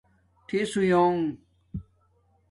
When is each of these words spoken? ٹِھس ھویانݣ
ٹِھس 0.47 0.71
ھویانݣ 0.79 1.21